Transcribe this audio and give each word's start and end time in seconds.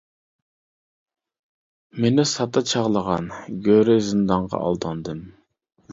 مېنى 2.05 2.25
ساددا 2.31 2.65
چاغلىغان، 2.71 3.31
گۆرى 3.69 4.01
زىندانغا 4.09 4.63
ئالداندىم. 4.65 5.25